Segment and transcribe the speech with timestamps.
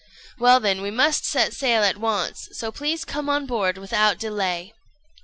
[0.39, 4.73] ]"Well, then, we must set sail at once, so please come on board without delay."